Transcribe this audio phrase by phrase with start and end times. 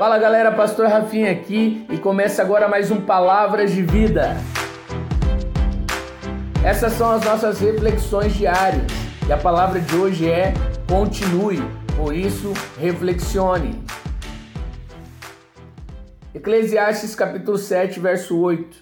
[0.00, 4.34] Fala galera, Pastor Rafinha aqui e começa agora mais um Palavras de Vida.
[6.64, 8.86] Essas são as nossas reflexões diárias
[9.28, 10.54] e a palavra de hoje é
[10.88, 11.58] continue,
[11.98, 13.78] por isso reflexione.
[16.34, 18.78] Eclesiastes capítulo 7, verso 8.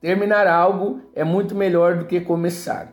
[0.00, 2.92] Terminar algo é muito melhor do que começar.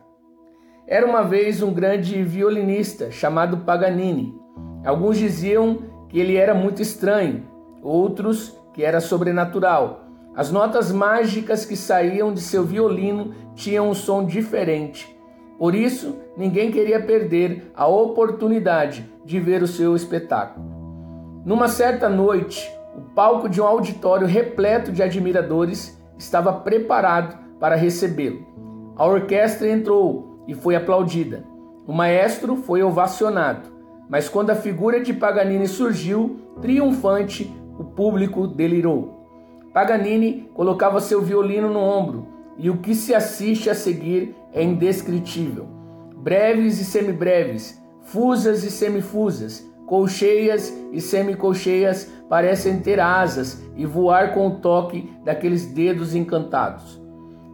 [0.88, 4.40] Era uma vez um grande violinista chamado Paganini.
[4.86, 7.55] Alguns diziam que ele era muito estranho,
[7.86, 10.06] outros que era sobrenatural.
[10.36, 15.16] As notas mágicas que saíam de seu violino tinham um som diferente.
[15.58, 20.66] Por isso, ninguém queria perder a oportunidade de ver o seu espetáculo.
[21.46, 28.46] Numa certa noite, o palco de um auditório repleto de admiradores estava preparado para recebê-lo.
[28.98, 31.46] A orquestra entrou e foi aplaudida.
[31.88, 33.70] O maestro foi ovacionado,
[34.10, 39.26] mas quando a figura de Paganini surgiu, triunfante, o público delirou.
[39.74, 45.68] Paganini colocava seu violino no ombro e o que se assiste a seguir é indescritível.
[46.16, 54.48] Breves e semibreves, fusas e semifusas, colcheias e semicolcheias parecem ter asas e voar com
[54.48, 57.02] o toque daqueles dedos encantados.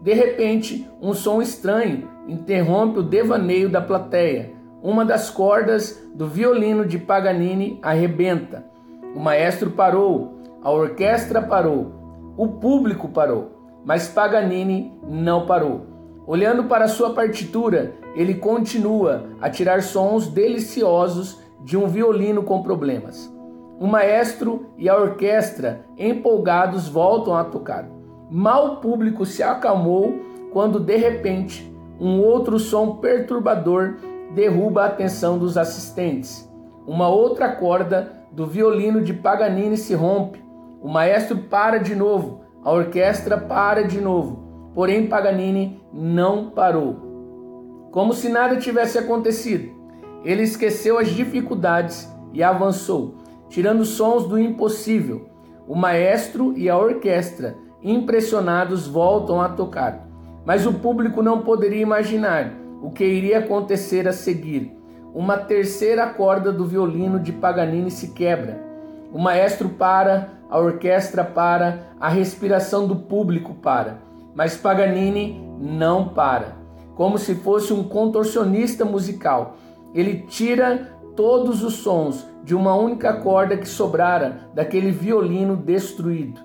[0.04, 4.54] De repente, um som estranho interrompe o devaneio da plateia.
[4.82, 8.72] Uma das cordas do violino de Paganini arrebenta
[9.16, 11.92] o maestro parou, a orquestra parou,
[12.38, 15.88] o público parou, mas Paganini não parou.
[16.26, 23.32] Olhando para sua partitura, ele continua a tirar sons deliciosos de um violino com problemas.
[23.80, 27.90] O maestro e a orquestra, empolgados, voltam a tocar.
[28.30, 30.20] Mal o público se acalmou
[30.54, 33.96] quando de repente um outro som perturbador
[34.34, 36.50] derruba a atenção dos assistentes.
[36.88, 40.42] Uma outra corda do violino de Paganini se rompe.
[40.82, 44.72] O maestro para de novo, a orquestra para de novo.
[44.74, 47.90] Porém, Paganini não parou.
[47.92, 49.70] Como se nada tivesse acontecido.
[50.24, 53.16] Ele esqueceu as dificuldades e avançou,
[53.50, 55.28] tirando sons do impossível.
[55.68, 60.08] O maestro e a orquestra, impressionados, voltam a tocar.
[60.46, 64.81] Mas o público não poderia imaginar o que iria acontecer a seguir
[65.14, 68.64] uma terceira corda do violino de Paganini se quebra.
[69.14, 73.98] O maestro para, a orquestra para, a respiração do público para.
[74.34, 76.56] Mas Paganini não para.
[76.96, 79.58] Como se fosse um contorcionista musical,
[79.94, 86.40] ele tira todos os sons de uma única corda que sobrara daquele violino destruído.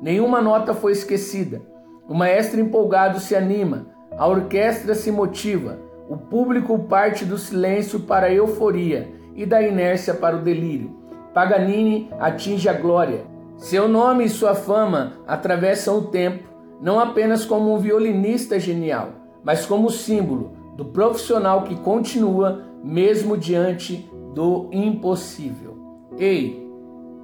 [0.00, 1.62] Nenhuma nota foi esquecida.
[2.06, 5.78] O maestro empolgado se anima, a orquestra se motiva
[6.10, 10.98] o público parte do silêncio para a euforia e da inércia para o delírio.
[11.32, 13.24] Paganini atinge a glória.
[13.56, 16.48] Seu nome e sua fama atravessam o tempo,
[16.82, 19.10] não apenas como um violinista genial,
[19.44, 25.76] mas como símbolo do profissional que continua mesmo diante do impossível.
[26.18, 26.68] Ei,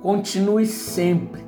[0.00, 1.44] continue sempre.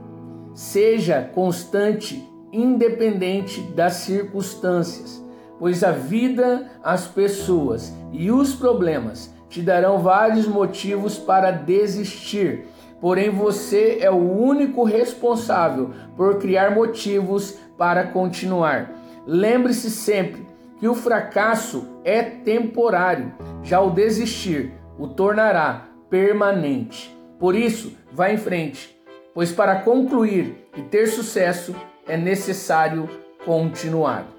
[0.54, 5.27] Seja constante, independente das circunstâncias
[5.58, 12.66] pois a vida, as pessoas e os problemas te darão vários motivos para desistir.
[13.00, 18.92] Porém, você é o único responsável por criar motivos para continuar.
[19.26, 20.46] Lembre-se sempre
[20.78, 23.32] que o fracasso é temporário,
[23.62, 27.16] já o desistir o tornará permanente.
[27.38, 28.98] Por isso, vá em frente,
[29.32, 31.74] pois para concluir e ter sucesso
[32.06, 33.08] é necessário
[33.44, 34.37] continuar.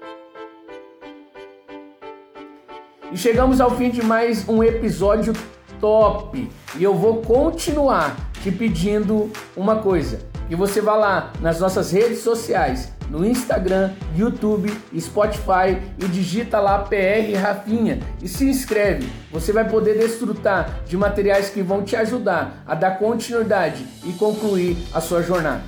[3.12, 5.32] E chegamos ao fim de mais um episódio
[5.80, 6.48] top.
[6.76, 12.20] E eu vou continuar te pedindo uma coisa: que você vá lá nas nossas redes
[12.20, 19.08] sociais, no Instagram, YouTube, Spotify e digita lá PR Rafinha e se inscreve.
[19.32, 24.76] Você vai poder desfrutar de materiais que vão te ajudar a dar continuidade e concluir
[24.94, 25.64] a sua jornada.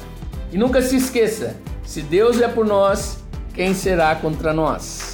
[0.53, 3.19] E nunca se esqueça: se Deus é por nós,
[3.53, 5.12] quem será contra nós?